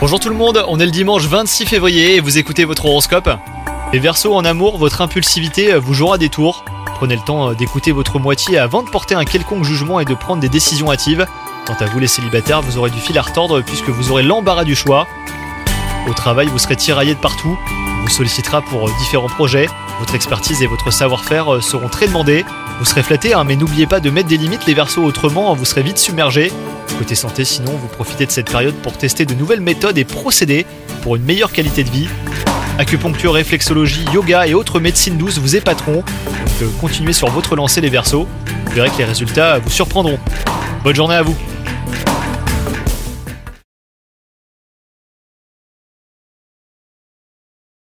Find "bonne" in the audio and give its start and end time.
40.84-40.96